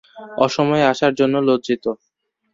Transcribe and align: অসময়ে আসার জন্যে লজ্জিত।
অসময়ে 0.37 0.89
আসার 0.91 1.13
জন্যে 1.19 1.39
লজ্জিত। 1.47 1.85